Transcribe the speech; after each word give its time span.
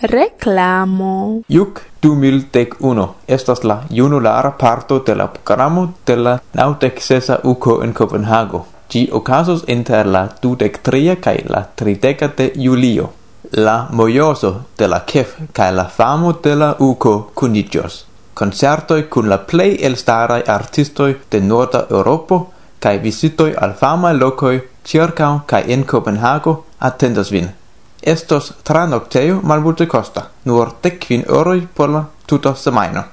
Reclamo. 0.00 1.42
Iuc 1.48 1.80
2011 2.02 3.14
estas 3.26 3.64
la 3.64 3.82
junulara 3.90 4.56
parto 4.56 5.00
de 5.00 5.14
la 5.16 5.26
programo 5.26 5.94
de 6.06 6.16
la 6.16 6.40
nautexesa 6.54 7.40
uco 7.42 7.82
en 7.82 7.92
Copenhago. 7.92 8.66
Gi 8.88 9.08
ocasos 9.12 9.64
inter 9.66 10.06
la 10.06 10.28
dudectria 10.42 11.16
cae 11.16 11.42
la 11.48 11.64
trideca 11.74 12.28
de 12.28 12.52
julio. 12.54 13.10
La 13.50 13.88
mojoso 13.90 14.66
de 14.78 14.86
la 14.86 15.00
kef 15.04 15.34
cae 15.52 15.72
la 15.72 15.84
famo 15.84 16.32
de 16.32 16.54
la 16.54 16.76
uco 16.78 17.32
cunigios. 17.34 18.06
Concertoi 18.34 19.08
cun 19.08 19.28
la 19.28 19.38
plei 19.38 19.78
elstarai 19.82 20.42
artistoi 20.46 21.16
de 21.30 21.40
Norda 21.40 21.86
Europo 21.90 22.52
cae 22.78 22.98
visitoi 22.98 23.52
al 23.54 23.74
fama 23.74 24.12
locoi 24.12 24.62
circa 24.84 25.42
cae 25.46 25.72
in 25.72 25.84
Copenhago 25.84 26.64
attendas 26.78 27.30
vin. 27.30 27.57
Estos 28.02 28.54
tranoctejo 28.62 29.40
malmulte 29.42 29.86
costa, 29.86 30.30
nur 30.44 30.74
decvin 30.82 31.24
euroi 31.28 31.68
por 31.74 31.90
la 31.90 32.04
tuta 32.26 32.54
semaino. 32.54 33.04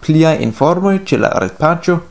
Pliai 0.00 0.42
informoi 0.42 1.04
ce 1.04 1.16
la 1.16 1.28
retpacio 1.28 2.02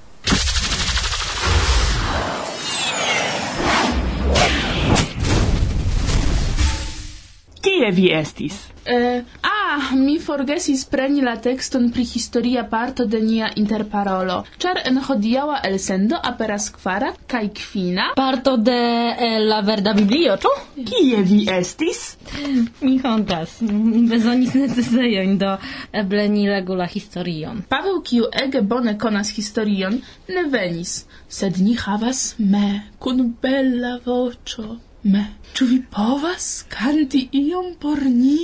Kie 7.61 7.91
vi 7.93 8.13
estis? 8.13 8.55
Uh, 8.87 9.25
Ah, 9.73 9.95
mi 9.95 10.17
forgesis 10.19 10.81
preni 10.91 11.21
la 11.23 11.37
tekston 11.39 11.85
pri 11.95 12.03
historia 12.03 12.63
parto 12.71 13.05
de 13.11 13.19
nia 13.23 13.51
interparolo, 13.61 14.39
ĉar 14.63 14.81
en 14.91 14.97
hodiaŭa 15.09 15.59
elsendo 15.69 16.17
aperas 16.31 16.65
kvara 16.75 17.11
kaj 17.33 17.43
kvina 17.59 18.07
parto 18.17 18.57
de 18.69 18.79
eh, 19.27 19.37
la 19.53 19.61
verda 19.69 19.93
biblio, 19.99 20.35
ĉu? 20.43 20.51
Kie 20.89 21.21
vi 21.29 21.39
estis? 21.55 22.01
Mi 22.81 22.97
hontas, 23.05 23.53
bezonis 24.11 24.57
necesejojn 24.59 25.37
do 25.45 25.53
ebleni 26.03 26.49
regula 26.51 26.89
historion. 26.97 27.61
Paweł, 27.71 28.01
kiu 28.11 28.27
ege 28.43 28.65
bone 28.73 28.97
konas 29.05 29.31
historion, 29.37 30.01
ne 30.35 30.43
venis, 30.57 30.97
sed 31.29 31.61
ni 31.63 31.77
havas 31.85 32.25
me 32.39 32.73
kun 32.99 33.23
bella 33.47 34.01
voĉo. 34.09 34.67
Me, 35.15 35.23
ĉu 35.55 35.71
vi 35.71 35.79
povas 35.95 36.51
kanti 36.75 37.23
iom 37.45 37.71
por 37.79 38.03
ni? 38.17 38.41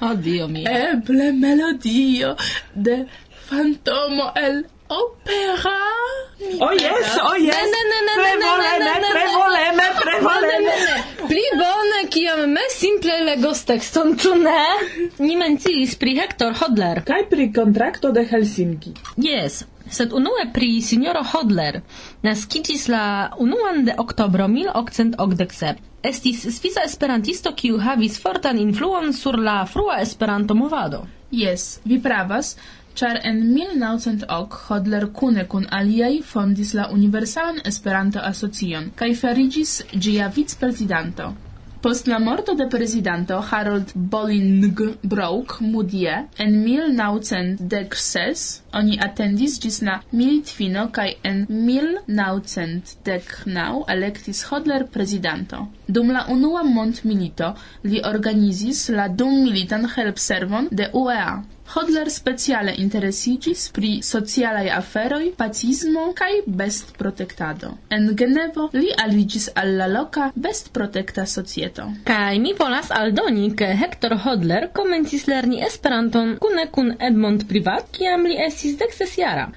Oh, 0.00 0.14
Dio 0.14 0.48
mio. 0.48 0.68
Eble 0.68 1.32
melodio 1.32 2.36
de 2.74 3.04
fantomo 3.48 4.32
el 4.36 4.64
opera. 4.88 5.78
Oh, 6.60 6.72
yes, 6.72 7.16
oh, 7.22 7.36
yes. 7.38 7.54
Ne, 7.54 7.82
ne, 7.90 7.98
ne, 8.06 8.14
ne, 8.18 8.32
ne, 8.36 8.94
ne, 9.00 9.10
prevoleme, 9.14 9.86
prevoleme, 10.00 10.72
Pli 11.28 11.44
bone, 11.56 12.00
kiam 12.10 12.42
me 12.50 12.64
simple 12.74 13.20
legos 13.24 13.62
tekston, 13.68 14.16
ĉu 14.18 14.34
ne? 14.42 14.64
Ni 15.22 15.36
menciis 15.38 15.94
pri 16.00 16.16
Hector 16.18 16.56
Hodler. 16.60 17.04
Kaj 17.06 17.22
pri 17.30 17.48
kontrakto 17.54 18.10
de 18.12 18.26
Helsinki. 18.28 18.92
Yes, 19.22 19.62
sed 19.92 20.12
unue 20.12 20.44
pri 20.54 20.68
signoro 20.80 21.22
Hodler 21.32 21.80
naskiĝis 22.26 22.88
la 22.94 23.04
unuan 23.44 23.84
de 23.84 23.94
oktobro 23.98 24.46
1887. 24.48 25.88
Estis 26.10 26.42
svisa 26.56 26.82
esperantisto 26.88 27.52
kiu 27.62 27.78
havis 27.78 28.16
fortan 28.22 28.58
influon 28.58 29.12
sur 29.12 29.38
la 29.38 29.58
frua 29.66 30.00
Esperanto-movado. 30.02 31.04
Yes, 31.30 31.78
vi 31.84 32.00
pravas, 32.02 32.56
char 32.94 33.20
en 33.24 33.38
1900 33.54 34.58
Hodler 34.66 35.06
kune 35.20 35.46
kun 35.48 35.68
aliaj 35.70 36.22
fondis 36.32 36.74
la 36.74 36.88
Universalan 36.96 37.62
Esperanto-Asocion 37.72 38.90
kaj 38.96 39.14
fariĝis 39.22 39.78
ĝia 39.94 40.28
vicprezidanto. 40.40 41.32
Post 41.82 42.06
la 42.06 42.18
morto 42.20 42.54
de 42.54 42.66
presidente 42.70 43.34
Harold 43.50 43.90
Bolingbroke 43.94 45.60
Mudie 45.60 46.28
en 46.38 46.52
1916 46.64 48.62
oni 48.80 48.98
attendis 49.06 49.56
gis 49.64 49.80
na 49.88 49.96
militfino 50.20 50.84
kai 50.98 51.08
en 51.30 51.40
1919 51.48 53.82
electis 53.96 54.44
Hodler 54.50 54.82
presidente. 54.98 55.56
Dum 55.88 56.12
la 56.14 56.22
unua 56.36 56.62
mont 56.62 57.02
milito 57.04 57.48
li 57.82 57.98
organizis 58.14 58.88
la 58.98 59.08
dum 59.08 59.42
militan 59.42 59.84
help 59.96 60.18
servon 60.28 60.64
de 60.70 60.86
UEA. 60.92 61.42
Hodler 61.72 62.10
speciale 62.10 62.74
interesigis 62.76 63.70
pri 63.72 63.90
socialaj 64.04 64.66
aferoj, 64.76 65.30
pacismo 65.36 66.02
kaj 66.12 66.42
bestprotektado. 66.46 67.70
En 67.88 68.10
Genevo 68.16 68.68
li 68.74 68.90
aligis 69.04 69.48
al 69.54 69.72
la 69.78 70.02
best 70.34 70.68
protecta 70.72 71.24
societo. 71.26 71.86
Kaj 72.04 72.38
mi 72.38 72.52
volas 72.58 72.90
aldoni, 72.90 73.46
ke 73.56 73.70
Hector 73.82 74.16
Hodler 74.24 74.68
komencis 74.72 75.26
lerni 75.26 75.62
Esperanton 75.64 76.36
kune 76.44 76.66
kun 76.70 76.92
Edmond 76.98 77.48
Privat, 77.48 77.88
kiam 77.96 78.28
li 78.28 78.36
estis 78.48 78.76
dekses 78.76 79.16
jara. 79.18 79.48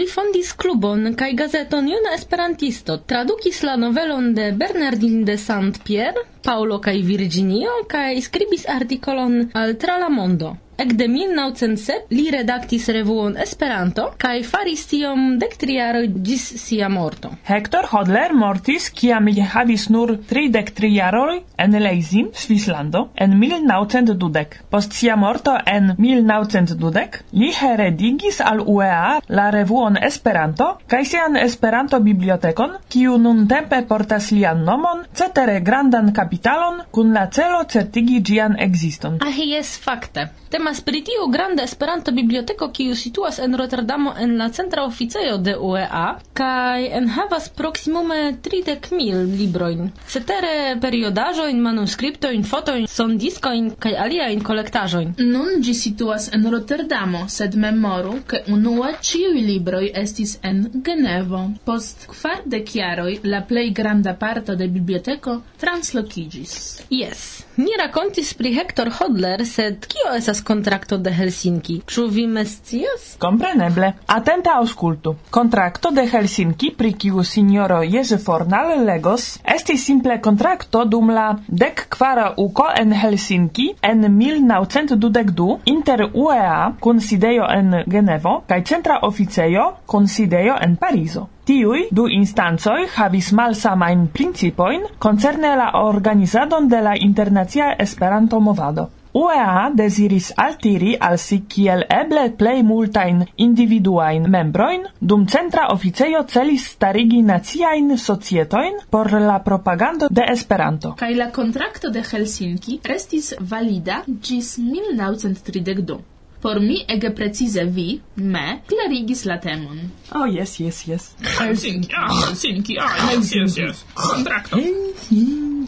Li 0.00 0.06
fondis 0.06 0.52
klubon 0.52 1.14
kaj 1.16 1.32
gazeton 1.42 1.88
Juna 1.88 2.14
Esperantisto, 2.14 2.98
tradukis 2.98 3.62
la 3.62 3.76
novelon 3.76 4.34
de 4.34 4.52
Bernardin 4.52 5.24
de 5.24 5.36
Saint-Pierre, 5.38 6.26
Paulo 6.42 6.80
kaj 6.80 6.98
Virginio 7.04 7.84
kaj 7.88 8.20
skribis 8.28 8.68
artikolon 8.68 9.50
al 9.54 9.76
Tralamondo. 9.76 10.56
Ekde 10.80 11.08
1907 11.08 12.06
li 12.16 12.30
redaktis 12.32 12.86
revuon 12.88 13.34
Esperanto 13.44 14.06
kaj 14.22 14.38
faris 14.48 14.86
tiom 14.88 15.24
dek 15.42 15.58
tri 15.60 15.74
jaroj 15.76 16.06
ĝis 16.28 16.44
sia 16.62 16.88
morto. 16.88 17.28
Hector 17.48 17.84
Hodler 17.90 18.32
mortis 18.32 18.86
kiam 19.00 19.28
li 19.28 19.44
havis 19.54 19.84
nur 19.92 20.14
33 20.30 20.88
jaroj 20.94 21.34
en 21.64 21.76
Leizin, 21.84 22.30
Svislando, 22.32 23.02
en 23.14 23.36
1912. 23.42 24.62
Post 24.72 24.96
sia 24.96 25.18
morto 25.20 25.58
en 25.74 25.92
1912 25.98 27.20
li 27.42 27.52
heredigis 27.60 28.40
al 28.40 28.64
UEA 28.64 29.20
la 29.28 29.50
revuon 29.58 30.00
Esperanto 30.10 30.70
kaj 30.88 31.02
sian 31.12 31.36
Esperanto-bibliotekon, 31.42 32.78
kiu 32.88 33.18
nun 33.18 33.44
tempe 33.52 33.82
portas 33.92 34.30
lian 34.32 34.64
nomon, 34.64 35.04
cetere 35.12 35.60
grandan 35.60 36.08
kapitalon 36.16 36.80
kun 36.90 37.12
la 37.12 37.28
celo 37.28 37.66
certigi 37.68 38.24
ĝian 38.32 38.56
ekziston. 38.70 39.20
Ah, 39.20 39.36
jes, 39.52 39.76
fakte. 39.84 40.30
Temas 40.50 40.69
temas 40.70 40.84
pri 40.86 41.00
tiu 41.02 41.26
granda 41.26 41.62
Esperanto 41.66 42.12
biblioteko 42.12 42.68
kiu 42.70 42.94
situas 42.94 43.38
en 43.38 43.56
Rotterdamo 43.58 44.12
en 44.18 44.36
la 44.38 44.48
centra 44.50 44.84
oficejo 44.84 45.38
de 45.38 45.56
UEA 45.58 46.18
kaj 46.32 46.86
enhavas 46.98 47.48
proksimume 47.48 48.18
30.000 48.44 49.24
librojn. 49.38 49.90
Cetere 50.06 50.76
periodaĵojn, 50.80 51.58
manuskriptojn, 51.64 52.44
fotojn, 52.44 52.86
sondiskojn 52.86 53.72
kaj 53.82 53.96
aliajn 54.04 54.44
kolektaĵojn. 54.46 55.12
Nun 55.18 55.58
ĝi 55.66 55.74
situas 55.74 56.30
en 56.38 56.46
Rotterdamo, 56.54 57.24
sed 57.28 57.58
memoru, 57.58 58.20
ke 58.30 58.44
unue 58.54 58.94
ĉiuj 59.10 59.42
libroj 59.50 59.90
estis 60.04 60.38
en 60.42 60.68
Genevo. 60.86 61.48
Post 61.66 62.06
kvardek 62.14 62.74
jaroj 62.78 63.18
la 63.26 63.42
plej 63.42 63.72
granda 63.74 64.14
parto 64.14 64.54
de 64.54 64.70
biblioteko 64.70 65.40
translokiĝis. 65.58 66.58
Yes. 66.94 67.30
ni 67.60 67.72
rakontis 67.78 68.32
pri 68.34 68.54
Hector 68.54 68.88
Hodler, 68.98 69.42
sed 69.46 69.84
kio 69.92 70.14
estas 70.16 70.40
kon 70.46 70.59
contracto 70.60 70.98
de 70.98 71.10
Helsinki. 71.16 71.74
Ĉu 71.88 72.02
vi 72.12 72.26
mescias? 72.28 73.04
Kompreneble. 73.22 73.94
Atenta 74.12 74.58
aŭskultu. 74.60 75.14
Contracto 75.32 75.88
de 75.96 76.04
Helsinki, 76.04 76.68
pri 76.76 76.90
kiu 76.92 77.24
signoro 77.24 77.78
Jerzy 77.80 78.18
Fornal 78.20 78.74
legos, 78.84 79.38
esti 79.54 79.78
simple 79.80 80.18
contracto 80.20 80.84
dum 80.84 81.14
la 81.16 81.30
dek 81.48 81.86
kvara 81.96 82.34
uko 82.44 82.68
en 82.82 82.92
Helsinki 82.92 83.70
en 83.80 84.04
1922 84.18 85.48
inter 85.72 86.04
UEA 86.12 86.74
kun 86.80 87.00
sidejo 87.00 87.48
en 87.56 87.80
Genevo 87.88 88.36
kaj 88.46 88.60
centra 88.74 89.00
oficejo 89.08 89.66
kun 89.86 90.12
sidejo 90.18 90.60
en 90.60 90.76
Parizo. 90.76 91.28
Tiui 91.48 91.88
du 91.90 92.04
instancoi 92.20 92.84
havis 92.98 93.32
malsamain 93.32 94.06
principoin 94.12 94.84
concerne 94.98 95.56
la 95.56 95.72
organizadon 95.80 96.68
de 96.68 96.84
la 96.84 96.96
internacia 97.10 97.72
Esperanto-movado. 97.72 98.90
UEA 99.12 99.70
desiris 99.74 100.30
altiri 100.36 100.94
al 101.00 101.18
si 101.18 101.40
kiel 101.50 101.82
eble 101.90 102.28
plei 102.38 102.62
multain 102.62 103.24
individuain 103.36 104.28
membroin, 104.30 104.84
dum 105.00 105.26
centra 105.26 105.66
officeio 105.74 106.22
celis 106.28 106.68
starigi 106.74 107.22
naciajn 107.22 107.96
societoin 107.98 108.78
por 108.90 109.10
la 109.12 109.40
propagando 109.42 110.08
de 110.10 110.28
Esperanto. 110.30 110.94
Kai 110.96 111.14
la 111.14 111.30
kontrakto 111.30 111.90
de 111.90 112.04
Helsinki 112.12 112.80
restis 112.84 113.34
valida 113.40 114.04
gis 114.06 114.56
1932. 114.58 115.98
Por 116.40 116.60
mi 116.60 116.78
ege 116.88 117.10
precize 117.10 117.64
vi, 117.64 118.00
me, 118.14 118.62
clarigis 118.66 119.26
la 119.28 119.36
temon. 119.40 119.90
Oh, 120.14 120.24
yes, 120.24 120.56
yes, 120.60 120.86
yes. 120.88 121.10
Helsinki, 121.38 121.92
ah, 121.92 122.08
Helsinki, 122.22 122.78
ah, 122.80 123.10
yes, 123.10 123.34
yes, 123.34 123.58
yes. 123.58 123.84
Kontrakto. 123.94 124.56
Helsinki 124.56 125.59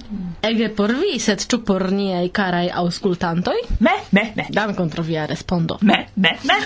ege 0.43 0.69
por 0.75 0.93
vi, 0.93 1.19
sed 1.23 1.47
ĉu 1.49 1.63
por 1.67 1.89
niaj 1.93 2.29
karaj 2.35 2.69
aŭskultantoj? 2.83 3.59
Me, 3.81 3.97
me, 4.11 4.29
me. 4.37 4.47
Dankon 4.51 4.91
pro 4.91 5.03
via 5.07 5.27
respondo. 5.27 5.79
Me, 5.83 6.07
me, 6.17 6.37
me. 6.45 6.59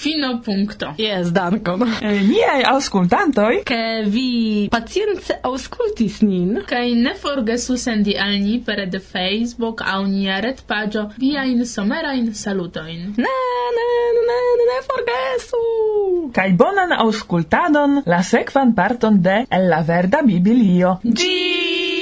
Fino 0.00 0.40
punto. 0.40 0.94
Yes, 0.96 1.28
dankon. 1.36 1.82
Eh, 2.00 2.22
niaj 2.24 2.62
auscultantoi? 2.70 3.60
ke 3.68 3.80
vi 4.08 4.68
pacience 4.72 5.36
auscultis 5.44 6.22
nin 6.24 6.62
Kai 6.68 6.94
ne 6.96 7.12
forgesu 7.20 7.76
sendi 7.76 8.16
al 8.16 8.38
ni 8.40 8.56
pere 8.64 8.86
de 8.86 9.00
Facebook 9.00 9.84
au 9.84 10.06
nia 10.08 10.40
retpaĝo 10.40 11.04
viajn 11.20 11.66
somerajn 11.68 12.32
salutoin. 12.34 13.06
Ne, 13.20 13.36
ne, 13.76 13.88
ne, 14.16 14.24
ne, 14.32 14.40
ne 14.72 14.80
forgesu. 14.88 15.64
Kai 16.32 16.50
bonan 16.56 16.96
auscultadon 16.96 18.02
la 18.06 18.22
sekvan 18.22 18.74
parton 18.74 19.20
de 19.20 19.42
El 19.50 19.68
la 19.68 19.84
Verda 19.84 20.24
Biblio. 20.24 20.96
Ĝi! 21.04 21.99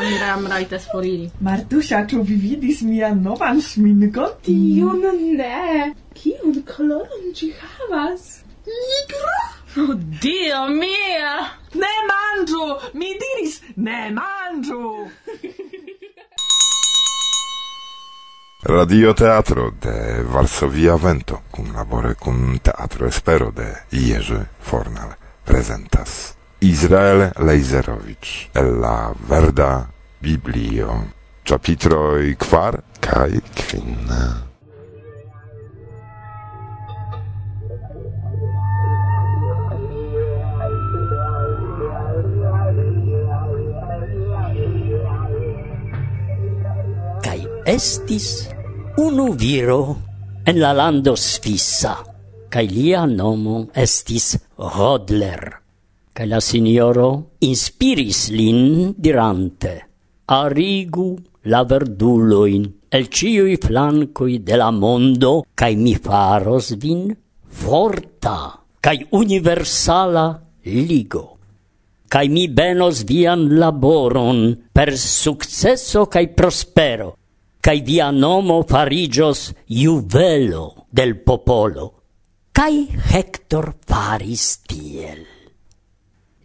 do 0.00 0.06
mi 0.06 0.18
ram 0.18 0.46
rajtas 0.46 0.86
foriri. 0.92 1.30
Martusia, 1.40 2.06
ĉu 2.06 2.22
vi 2.22 2.36
vidis 2.36 2.82
mian 2.82 3.22
novan 3.22 3.60
ŝminkon? 3.60 4.30
Tion 4.44 5.02
ne. 5.36 5.94
Kiun 6.14 6.62
koloron 6.68 7.26
ci 7.34 7.52
havas? 7.60 8.40
Nigra? 8.66 9.40
Oh, 9.76 9.94
Dio 10.22 10.64
mia! 10.68 11.34
Ne 11.74 11.92
manĝu! 12.10 12.64
Mi 12.94 13.12
diris, 13.22 13.60
ne 13.76 14.00
manĝu! 14.16 14.80
Radio 18.62 19.14
Teatro 19.14 19.70
de 19.82 20.24
Varsovia 20.32 20.96
Vento, 20.96 21.42
cum 21.50 21.70
labore 21.76 22.14
cum 22.14 22.58
Teatro 22.62 23.06
Espero 23.06 23.50
de 23.50 23.70
Jerzy 23.90 24.42
Fornal, 24.60 25.16
presentas 25.44 26.34
Izrael 26.60 27.30
Lejzerowicz, 27.38 28.50
Ella 28.52 29.14
Verda 29.28 29.89
Biblio, 30.22 31.14
chapitroi 31.42 32.36
quar 32.36 32.76
cae 33.00 33.40
quin. 33.56 34.04
Kai 47.24 47.40
estis 47.64 48.44
unu 49.00 49.32
viro 49.32 49.96
en 50.44 50.60
la 50.60 50.76
lando 50.76 51.16
Svisa, 51.16 51.96
cae 52.52 52.68
lia 52.68 53.06
nomo 53.08 53.70
estis 53.72 54.34
Rodler. 54.58 55.48
Cae 56.12 56.26
la 56.28 56.44
signoro 56.44 57.38
inspiris 57.40 58.28
lin 58.28 58.92
dirante– 59.00 59.78
arigu 60.30 61.08
la 61.52 61.64
verduloin 61.64 62.68
el 62.90 63.06
ciui 63.08 63.56
flancoi 63.56 64.40
de 64.42 64.56
la 64.56 64.70
mondo, 64.70 65.44
cae 65.54 65.76
mi 65.76 65.94
faros 65.94 66.74
vin 66.82 67.16
forta, 67.46 68.58
cae 68.82 69.06
universala 69.10 70.26
ligo. 70.64 71.38
Cae 72.10 72.26
mi 72.28 72.48
benos 72.48 73.04
vian 73.06 73.46
laboron 73.60 74.40
per 74.74 74.96
successo 74.98 76.08
cae 76.10 76.26
prospero, 76.34 77.14
cae 77.62 77.80
via 77.86 78.10
nomo 78.10 78.64
farigios 78.66 79.54
juvelo 79.68 80.86
del 80.90 81.14
popolo. 81.22 82.02
Cae 82.50 82.88
Hector 82.90 83.76
faris 83.86 84.58
tiel. 84.66 85.22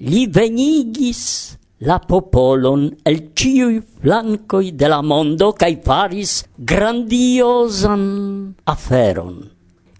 Li 0.05 0.27
venigis 0.29 1.57
la 1.85 1.99
popolon 2.01 2.87
el 3.05 3.17
ciui 3.37 3.77
flancoi 3.79 4.71
de 4.73 4.87
la 4.89 5.01
mondo 5.05 5.51
cae 5.53 5.75
faris 5.85 6.31
grandiosan 6.57 8.05
aferon. 8.73 9.35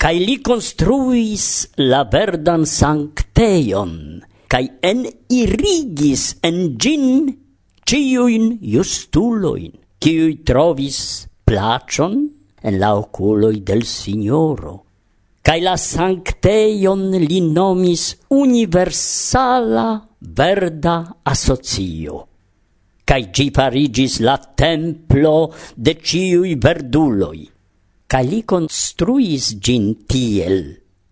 Cae 0.01 0.17
li 0.19 0.39
construis 0.41 1.45
la 1.77 2.01
verdan 2.09 2.65
sancteion, 2.65 3.93
cae 4.49 4.71
en 4.81 5.05
irigis 5.29 6.23
en 6.49 6.57
gin 6.81 7.05
ciuin 7.85 8.57
justuloin, 8.73 9.69
ciui 10.01 10.41
trovis 10.41 10.99
placion 11.45 12.17
en 12.65 12.79
la 12.81 12.95
oculoi 12.97 13.61
del 13.61 13.85
Signoro. 13.85 14.81
Cae 15.45 15.61
la 15.61 15.77
sancteion 15.77 17.11
li 17.21 17.39
nomis 17.45 18.15
universala 18.33 19.87
verda 20.25 20.95
asocio, 21.23 22.27
cae 23.05 23.29
gi 23.31 23.51
parigis 23.53 24.19
la 24.19 24.37
templo 24.37 25.53
de 25.75 25.93
ciui 26.01 26.55
verduloi, 26.55 27.45
cae 28.09 28.25
li 28.25 28.41
construis 28.43 29.53
gin 29.61 29.91
tiel, 30.09 30.59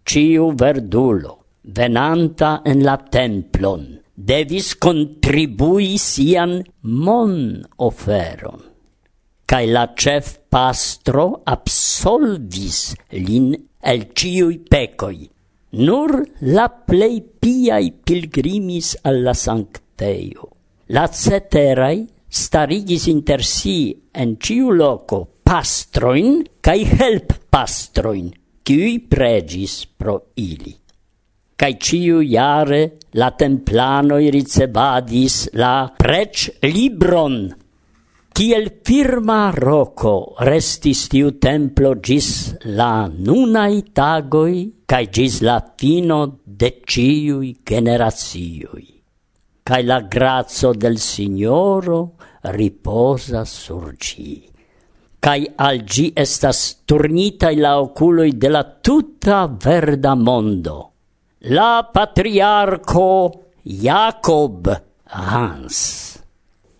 ciu 0.05 0.51
verdulo, 0.57 1.37
venanta 1.63 2.61
en 2.65 2.83
la 2.83 2.97
templon, 2.97 3.85
devis 4.15 4.73
contribui 4.75 5.97
sian 5.97 6.61
mon 6.83 7.63
oferon. 7.77 8.61
Cai 9.45 9.67
la 9.67 9.85
cef 9.93 10.39
pastro 10.49 11.43
absolvis 11.45 12.95
lin 13.11 13.53
el 13.83 14.07
ciui 14.15 14.57
pecoi, 14.71 15.32
Nur 15.73 16.21
la 16.53 16.67
plei 16.69 17.21
piai 17.21 17.91
pilgrimis 17.91 18.99
alla 19.01 19.33
sancteio. 19.33 20.49
La 20.93 21.07
ceterai 21.09 22.05
starigis 22.29 23.07
inter 23.09 23.41
si 23.41 23.89
en 24.11 24.35
ciu 24.37 24.69
loco 24.69 25.41
pastroin 25.41 26.43
cae 26.61 26.85
help 26.85 27.33
pastroin, 27.49 28.29
cui 28.61 28.99
pregis 29.01 29.87
pro 29.97 30.29
ili. 30.37 30.75
Cae 31.57 31.77
ciu 31.81 32.21
iare 32.21 32.99
la 33.17 33.31
templanoi 33.33 34.29
ricebadis 34.29 35.49
la 35.57 35.89
prec 35.97 36.59
libron 36.69 37.49
Ciel 38.33 38.79
firma 38.81 39.51
roco 39.53 40.33
restis 40.41 41.03
tiu 41.05 41.35
templo 41.37 41.91
gis 42.01 42.29
la 42.65 43.05
nunai 43.05 43.93
tagoi 43.93 44.55
cae 44.89 45.05
gis 45.13 45.35
la 45.45 45.59
fino 45.77 46.17
de 46.43 46.69
ciui 46.81 47.51
generazioi. 47.61 48.87
Cae 49.61 49.83
la 49.85 49.99
grazzo 50.01 50.73
del 50.73 50.97
Signoro 50.97 52.17
riposa 52.57 53.45
sur 53.45 53.93
gi. 54.01 54.49
Cae 55.21 55.53
al 55.55 55.83
gi 55.85 56.09
estas 56.15 56.81
turnitai 56.89 57.61
la 57.61 57.77
oculoi 57.79 58.33
de 58.33 58.49
la 58.49 58.63
tuta 58.65 59.45
verda 59.45 60.15
mondo. 60.15 60.79
La 61.53 61.85
patriarco 61.85 63.07
Jacob 63.61 64.73
Hans 65.21 66.12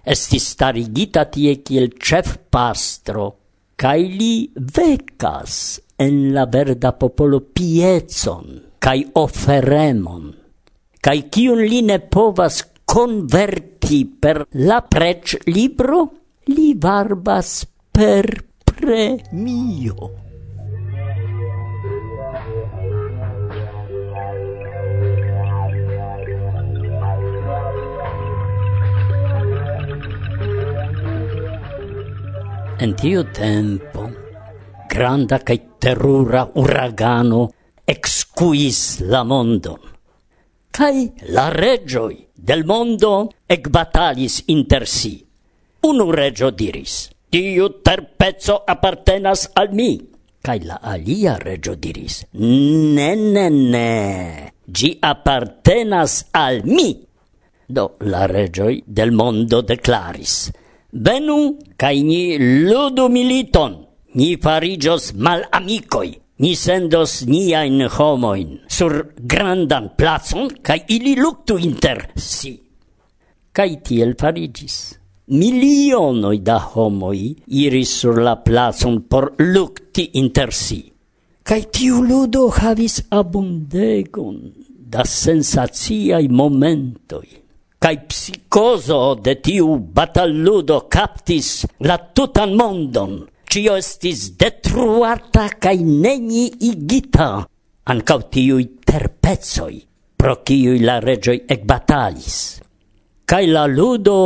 estis 0.04 0.50
starigita 0.54 1.26
tie 1.32 1.56
kiel 1.64 1.94
chef 2.00 2.38
pastro, 2.52 3.28
cae 3.80 4.04
li 4.08 4.52
vecas 4.56 5.80
en 6.04 6.34
la 6.36 6.46
verda 6.46 6.94
popolo 7.00 7.40
piezon, 7.56 8.60
cae 8.80 9.06
oferemon, 9.20 10.32
cae 11.04 11.28
cion 11.32 11.64
li 11.64 11.82
ne 11.88 12.00
povas 12.00 12.64
converti 12.86 14.04
per 14.06 14.44
la 14.68 14.82
prec 14.86 15.40
libro, 15.48 16.04
li 16.52 16.74
varbas 16.76 17.64
per 17.92 18.28
premio. 18.68 20.23
En 32.84 32.92
tiu 33.00 33.22
tempo 33.32 34.10
granda 34.92 35.38
cae 35.40 35.78
terrura 35.80 36.42
uragano 36.60 37.46
excuis 37.88 39.00
la 39.08 39.22
mondon. 39.24 39.80
Cai 40.68 41.06
la 41.32 41.46
regioi 41.54 42.18
del 42.36 42.66
mondo 42.68 43.30
ecbatalis 43.48 44.42
inter 44.52 44.84
si. 44.84 45.14
Unu 45.88 46.10
regio 46.12 46.50
diris, 46.52 47.08
tiu 47.32 47.70
terpezzo 47.80 48.58
appartenas 48.68 49.46
al 49.54 49.72
mi. 49.72 49.94
Cai 50.44 50.60
la 50.68 50.82
alia 50.84 51.38
regio 51.40 51.76
diris, 51.76 52.26
ne, 52.36 53.16
ne, 53.16 53.46
ne, 53.48 54.54
gi 54.68 54.98
appartenas 55.00 56.18
al 56.32 56.60
mi. 56.66 56.90
Do 57.66 57.96
la 58.12 58.26
regioi 58.28 58.84
del 58.86 59.16
mondo 59.16 59.62
declaris, 59.62 60.52
Venu, 60.94 61.58
cae 61.76 62.04
ni 62.06 62.38
ludu 62.38 63.08
militon, 63.10 63.80
ni 64.14 64.38
farigios 64.38 65.14
mal 65.18 65.42
amicoi, 65.50 66.12
ni 66.38 66.54
sendos 66.56 67.24
niain 67.26 67.88
homoin 67.90 68.60
sur 68.70 69.10
grandan 69.18 69.90
placon, 69.98 70.52
cae 70.62 70.86
ili 70.94 71.16
luctu 71.18 71.58
inter 71.58 72.12
si. 72.16 72.60
Cae 73.54 73.82
tiel 73.82 74.14
farigis. 74.20 75.00
Milionoi 75.34 76.44
da 76.46 76.60
homoi 76.60 77.34
iris 77.48 77.90
sur 78.00 78.22
la 78.22 78.36
placon 78.46 79.02
por 79.10 79.34
lucti 79.40 80.12
inter 80.22 80.54
si. 80.54 80.84
Cae 81.42 81.72
tiu 81.74 82.04
ludo 82.06 82.52
havis 82.54 83.02
abundegon 83.10 84.44
da 84.94 85.08
sensaziai 85.10 86.28
momentoi 86.30 87.43
Kai 87.84 87.98
psicoso 88.08 88.98
de 89.20 89.34
tiu 89.44 89.74
batalludo 89.76 90.78
captis 90.88 91.66
la 91.84 91.98
tutan 92.16 92.54
mondon. 92.56 93.18
Cio 93.52 93.74
estis 93.76 94.22
detruata 94.40 95.50
kai 95.60 95.82
neni 95.84 96.46
igita. 96.70 97.28
Ancau 97.92 98.22
tiui 98.32 98.80
terpezoi, 98.88 99.82
pro 100.16 100.38
ciui 100.48 100.80
la 100.80 101.02
regioi 101.04 101.42
ecbatalis. 101.56 102.38
Kai 103.28 103.52
la 103.52 103.66
ludo 103.68 104.20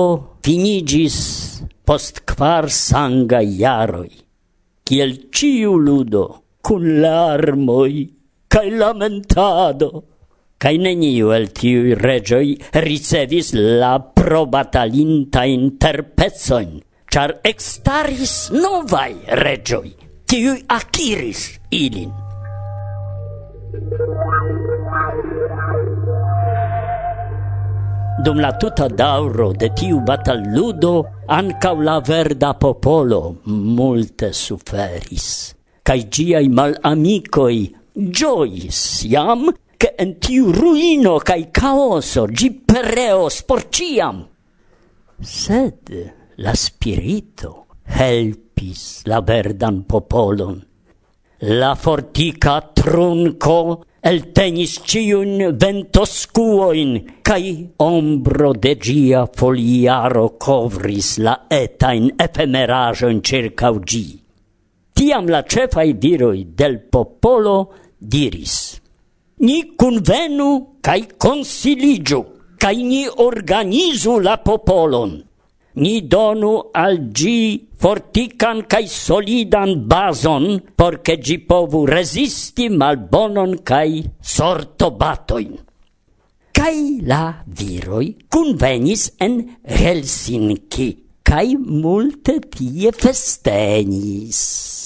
finigis 0.46 1.18
post 1.82 2.22
quar 2.30 2.70
sanga 2.70 3.42
iaroi. 3.42 4.14
Ciel 4.86 5.16
ciu 5.34 5.80
ludo, 5.82 6.24
cun 6.62 6.86
larmoi, 7.02 8.06
cae 8.54 8.70
lamentado 8.70 9.90
cae 10.58 10.78
neniu 10.82 11.32
el 11.36 11.52
tiui 11.54 11.94
regioi 11.98 12.56
ricevis 12.82 13.52
la 13.54 13.98
probatalinta 14.02 15.46
interpezoin, 15.46 16.80
char 17.14 17.38
extaris 17.46 18.50
novai 18.58 19.14
regioi, 19.44 19.94
tiui 20.26 20.64
aciris 20.78 21.44
ilin. 21.70 22.10
Dum 28.26 28.42
la 28.42 28.50
tuta 28.58 28.88
dauro 28.90 29.52
de 29.54 29.70
tiu 29.78 30.02
batalludo, 30.02 30.96
ancau 31.30 31.84
la 31.86 32.00
verda 32.02 32.56
popolo 32.58 33.22
multe 33.46 34.34
suferis, 34.34 35.54
cae 35.86 36.10
giai 36.10 36.50
malamicoi 36.50 37.62
giois 37.94 38.82
iam 39.06 39.52
che 39.78 39.96
in 40.00 40.18
tiu 40.18 40.52
ruino 40.52 41.18
cae 41.18 41.50
caoso 41.52 42.26
gi 42.28 42.52
pereos 42.52 43.44
por 43.44 43.70
ciam. 43.70 44.26
Sed 45.20 46.14
la 46.36 46.54
spirito 46.54 47.66
helpis 47.86 49.06
la 49.06 49.22
verdan 49.22 49.86
popolon. 49.86 50.58
La 51.40 51.76
fortica 51.76 52.60
trunco 52.74 53.86
eltenis 54.02 54.80
ciun 54.88 55.56
ventoscuoin, 55.60 57.22
cae 57.22 57.52
ombro 57.78 58.54
de 58.54 58.74
gia 58.78 59.26
foliaro 59.28 60.38
covris 60.38 61.18
la 61.22 61.36
etain 61.50 62.10
efemerajoin 62.18 63.22
circa 63.22 63.70
ugi. 63.70 64.08
Tiam 64.94 65.28
la 65.30 65.44
cefai 65.44 65.94
viroi 65.94 66.54
del 66.56 66.80
popolo 66.90 67.58
diris, 67.98 68.67
ni 69.40 69.76
convenu 69.78 70.50
cae 70.82 71.06
consiligiu, 71.22 72.24
cae 72.58 72.84
ni 72.84 73.06
organizu 73.08 74.20
la 74.20 74.38
popolon. 74.42 75.18
Ni 75.78 76.02
donu 76.10 76.54
al 76.74 76.98
gi 77.14 77.68
fortican 77.78 78.64
cae 78.72 78.88
solidan 78.90 79.76
bason, 79.90 80.46
porce 80.76 81.20
gi 81.26 81.38
povu 81.50 81.86
resisti 81.86 82.70
malbonon 82.70 83.60
cae 83.70 84.02
sortobatoin. 84.36 85.54
Cae 86.58 86.86
la 87.06 87.44
viroi 87.46 88.16
convenis 88.34 89.12
en 89.22 89.38
Helsinki, 89.62 90.90
cae 91.22 91.54
multe 91.62 92.40
tie 92.50 92.90
festenis 92.92 94.77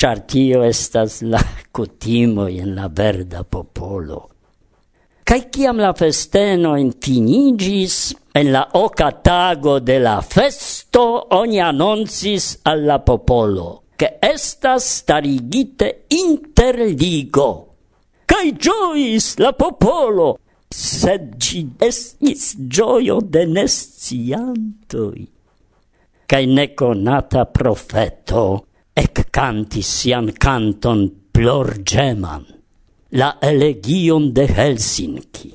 char 0.00 0.20
tio 0.24 0.62
estas 0.64 1.20
la 1.20 1.40
cutimo 1.76 2.48
en 2.48 2.74
la 2.74 2.88
verda 2.88 3.44
popolo. 3.44 4.28
Kai 5.28 5.42
kiam 5.52 5.76
la 5.76 5.92
festeno 5.92 6.72
finigis, 7.04 8.14
en 8.32 8.48
la 8.50 8.62
oca 8.80 9.10
tago 9.22 9.78
de 9.78 9.98
la 10.00 10.22
festo 10.22 11.02
oni 11.36 11.60
annoncis 11.60 12.60
alla 12.62 12.98
popolo, 13.00 13.82
che 13.94 14.16
estas 14.20 14.88
starigite 15.02 16.06
interligo. 16.08 17.50
Kai 18.24 18.56
giois 18.56 19.36
la 19.36 19.52
popolo, 19.52 20.38
sed 20.70 21.36
ci 21.38 21.60
estis 21.76 22.54
gioio 22.56 23.20
de 23.20 23.44
nesciantoi. 23.44 25.28
Kai 26.26 26.46
neconata 26.46 27.44
profeto, 27.44 28.69
ec 29.00 29.22
cantis 29.32 29.88
sian 29.88 30.28
canton 30.42 31.06
plorgeman, 31.32 32.44
la 33.20 33.30
elegion 33.50 34.28
de 34.36 34.44
Helsinki. 34.56 35.52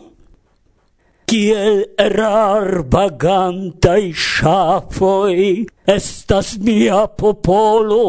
Kiel 1.29 1.79
erar 2.05 2.83
bagantai 2.93 4.13
shafoi 4.13 5.65
estas 5.97 6.57
mia 6.65 7.05
popolo, 7.21 8.05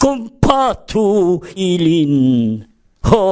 compatu 0.00 1.06
ilin. 1.56 2.16
Ho, 3.08 3.26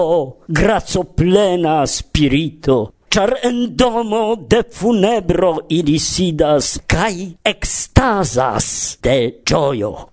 grazo 0.49 1.05
plena 1.17 1.87
spirito, 1.87 2.79
char 3.13 3.37
en 3.43 3.77
domo 3.77 4.37
de 4.37 4.63
funebro 4.77 5.57
ili 5.69 5.99
sidas, 5.99 6.79
cae 6.87 7.33
extasas 7.45 8.99
de 9.03 9.19
gioio 9.47 10.10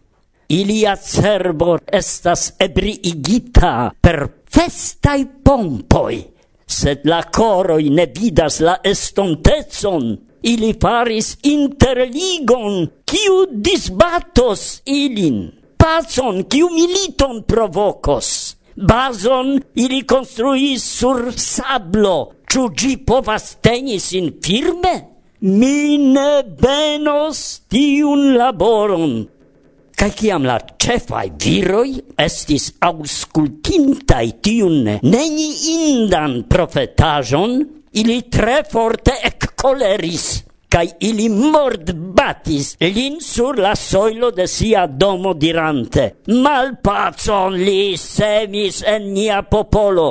ilia 0.49 0.95
cerbo 0.97 1.77
estas 1.85 2.53
ebriigita 2.59 3.93
per 3.99 4.43
festai 4.49 5.25
pompoi, 5.43 6.21
sed 6.65 7.05
la 7.05 7.23
coroi 7.31 7.89
ne 7.89 8.07
vidas 8.13 8.61
la 8.61 8.79
estontezon, 8.83 10.15
Ili 10.47 10.69
faris 10.79 11.31
interligon, 11.49 12.85
kiu 13.09 13.47
disbatos 13.51 14.83
ilin, 14.85 15.39
pacon, 15.81 16.43
kiu 16.45 16.69
militon 16.71 17.41
provocos, 17.43 18.57
Bazon 18.77 19.55
ili 19.75 20.03
construis 20.05 20.83
sur 20.99 21.31
sablo, 21.33 22.33
ciu 22.45 22.67
gi 22.77 22.93
povas 23.01 23.55
tenis 23.65 24.11
in 24.13 24.29
firme? 24.43 24.93
Mi 25.41 25.97
ne 25.97 26.43
benos 26.61 27.39
tiun 27.73 28.37
laboron, 28.37 29.25
Kai 29.97 30.11
kiam 30.13 30.43
la 30.45 30.59
cefai 30.77 31.31
viroi 31.41 31.95
estis 32.21 32.67
auscultintai 32.85 34.27
tiun 34.45 34.83
neni 35.01 35.47
indan 35.73 36.43
profetajon, 36.51 37.55
ili 37.97 38.19
tre 38.29 38.59
forte 38.69 39.15
eccoleris, 39.31 40.27
kai 40.69 40.85
ili 41.09 41.25
mordbatis 41.33 42.75
lin 42.83 43.17
sur 43.25 43.57
la 43.57 43.73
soilo 43.73 44.29
de 44.29 44.45
sia 44.45 44.85
domo 44.85 45.33
dirante, 45.33 46.07
mal 46.45 46.75
pacon 46.83 47.57
li 47.57 47.97
semis 47.97 48.83
en 48.85 49.11
nia 49.17 49.41
popolo. 49.49 50.09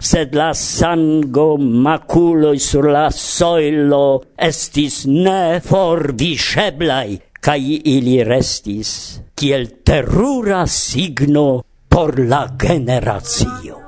Sed 0.00 0.32
la 0.32 0.54
sango 0.56 1.50
maculoi 1.60 2.56
sur 2.56 2.88
la 2.88 3.10
soilo 3.12 4.22
estis 4.40 5.02
ne 5.04 5.60
forvisceblai, 5.60 7.20
cae 7.40 7.80
ili 7.84 8.20
restis 8.24 9.20
kiel 9.34 9.66
terrura 9.84 10.66
signo 10.66 11.62
por 11.88 12.18
la 12.20 12.42
generatio. 12.58 13.78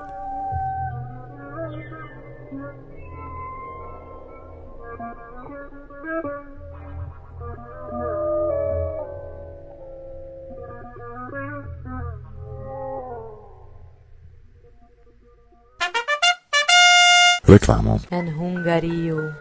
Reclamo. 17.44 18.00
En 18.10 18.34
Hungario. 18.38 19.34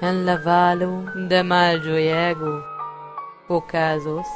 En 0.00 0.24
la 0.24 0.36
valo 0.36 1.04
de 1.28 1.42
malĝojego 1.42 2.71
okazos. 3.48 4.26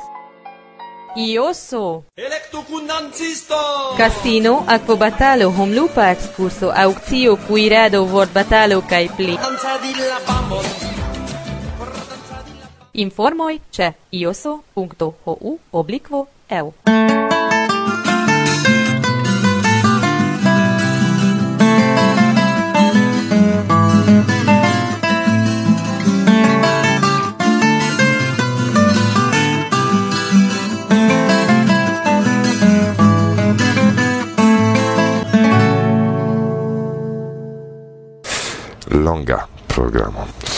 Ioso! 1.17 2.05
Electu 2.17 2.63
cundancisto! 2.65 3.57
Castino, 3.97 4.65
acvobatalo, 4.67 5.49
homlupa 5.49 6.13
excurso, 6.13 6.71
auxio, 6.71 7.39
cuirado, 7.39 8.05
vortbatalo, 8.05 8.83
cae 8.83 9.09
pli. 9.09 9.37
Danzadilla 9.37 10.19
vamos! 10.27 10.67
Informoi 12.93 13.61
ce 13.71 13.95
ioso.hu 14.11 15.59
obliquo 15.71 16.29
eu. 16.49 16.75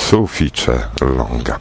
sufice 0.09 0.91
longa. 1.01 1.59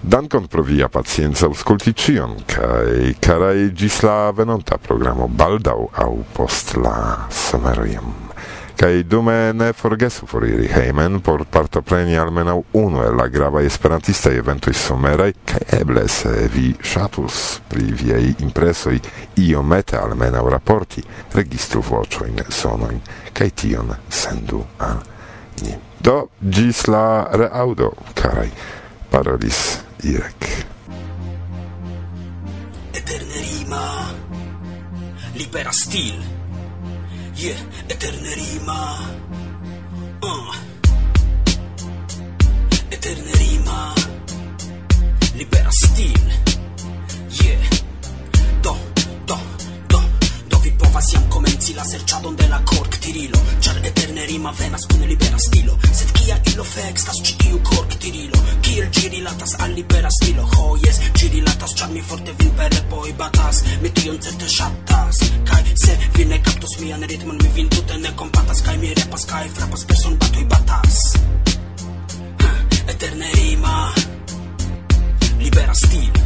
Dankon 0.00 0.46
pro 0.46 0.62
via 0.62 0.88
pacienza 0.88 1.46
ausculti 1.46 1.94
cion, 1.96 2.36
cae 2.44 3.14
carae 3.18 3.72
gis 3.72 4.02
la 4.04 4.32
venonta 4.36 4.76
programo 4.76 5.28
baldau 5.28 5.88
au 6.04 6.22
post 6.36 6.76
la 6.76 7.26
somerium 7.32 8.26
kaj 8.76 9.02
dume 9.02 9.52
ne 9.52 9.72
forgesu 9.72 10.26
foriri 10.26 10.68
heimen 10.68 11.20
por 11.20 11.44
partopreni 11.44 12.18
almenaŭ 12.18 12.62
uno 12.72 13.04
e 13.04 13.10
la 13.10 13.28
grava 13.28 13.62
esperantista 13.62 14.32
eventoj 14.32 14.74
somerai, 14.74 15.32
kaj 15.44 15.80
eble 15.80 16.08
se 16.08 16.28
eh, 16.28 16.48
vi 16.54 16.74
shatus 16.82 17.60
pri 17.68 17.88
viaj 18.02 18.34
impresoj 18.38 19.00
iomete 19.36 19.96
almenaŭ 19.96 20.44
rapporti, 20.50 21.02
registru 21.34 21.84
voĉojn 21.88 22.44
sonojn 22.50 23.00
kaj 23.32 23.50
tion 23.50 23.96
sendu 24.10 24.64
al 24.78 25.04
ni. 25.62 25.85
Do, 26.00 26.28
gis 26.40 26.86
la 26.86 27.28
reaudo, 27.32 27.92
carai, 28.14 28.50
parolis 29.10 29.80
Irek. 30.04 30.66
Eterne 32.92 33.40
rima, 33.40 34.12
libera 35.34 35.72
stil, 35.72 36.20
yeah, 37.36 37.58
eterne 37.88 38.34
rima, 38.34 38.80
uh. 40.22 40.54
Eterne 42.90 43.32
rima, 43.40 43.94
libera 45.34 45.72
stil, 45.72 46.22
yeah. 47.42 47.60
do, 48.62 48.74
do, 49.26 49.36
do, 49.88 50.00
do 50.48 50.56
vi 50.62 50.70
povas 50.78 51.12
jam 51.12 51.22
pensi 51.66 51.74
la 51.74 51.84
serĉadon 51.84 52.36
de 52.36 52.46
la 52.48 52.58
korktirilo 52.64 53.38
Ĉar 53.60 53.78
eterne 53.88 54.26
rima 54.26 54.52
venas 54.58 54.84
kun 54.86 55.00
libera 55.10 55.38
stilo. 55.38 55.76
Sed 55.98 56.10
kia 56.14 56.36
ilo 56.52 56.64
fekstas 56.64 57.18
ĉi 57.26 57.32
tiu 57.40 57.58
korktirilo 57.64 58.38
Kiel 58.62 58.86
ĝi 58.90 59.08
rilatas 59.14 59.54
al 59.58 59.72
libera 59.74 60.10
stilo. 60.10 60.44
Ho 60.52 60.76
jes, 60.84 61.00
ĝi 61.18 61.30
rilatas 61.34 61.74
ĉar 61.78 61.90
mi 61.90 62.02
forte 62.02 62.34
vin 62.38 62.52
per 62.58 62.70
repoj 62.74 63.12
batas. 63.18 63.62
Mi 63.82 63.90
tion 63.90 64.18
certe 64.22 64.48
ŝatas 64.56 65.22
Kaj 65.48 65.62
se 65.84 65.98
vi 66.16 66.24
ne 66.24 66.38
kaptos 66.42 66.78
mian 66.80 67.02
ritmon 67.02 67.40
Mi 67.42 67.50
vin 67.56 67.68
tute 67.68 67.98
ne 67.98 68.14
kompatas 68.16 68.62
Kaj 68.66 68.76
mi 68.84 68.94
repas 69.00 69.26
kaj 69.32 69.48
frapas 69.58 69.84
per 69.88 69.98
sonbatoj 70.04 70.46
batas. 70.54 71.02
Eterne 72.94 73.32
rima. 73.40 73.76
Libera 75.42 75.74
stilo. 75.74 76.25